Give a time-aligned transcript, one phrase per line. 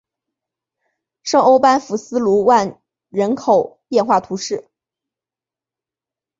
[1.21, 4.67] 圣欧班福斯卢万人口变化图示